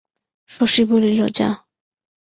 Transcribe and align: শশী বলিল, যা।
শশী 0.51 0.83
বলিল, 0.83 1.19
যা। 1.37 1.49